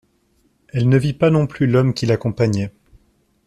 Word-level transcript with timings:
Elle 0.69 0.89
ne 0.89 0.97
vit 0.97 1.13
pas 1.13 1.29
non 1.29 1.45
plus 1.45 1.67
l’homme 1.67 1.93
qui 1.93 2.07
l’accompagnait 2.07 2.73